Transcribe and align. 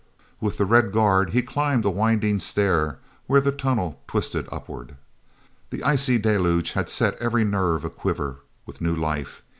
With 0.39 0.57
the 0.57 0.65
red 0.65 0.91
guard 0.91 1.29
he 1.29 1.43
climbed 1.43 1.85
a 1.85 1.91
winding 1.91 2.39
stair 2.39 2.97
where 3.27 3.39
the 3.39 3.51
tunnel 3.51 4.01
twisted 4.07 4.47
upward. 4.51 4.95
That 5.69 5.83
icy 5.83 6.17
deluge 6.17 6.71
had 6.71 6.89
set 6.89 7.13
every 7.19 7.43
nerve 7.43 7.85
aquiver 7.85 8.37
with 8.65 8.81
new 8.81 8.95
life. 8.95 9.43